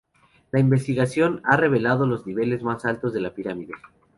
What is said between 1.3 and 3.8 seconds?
ha revelado los niveles más altos de la pirámide.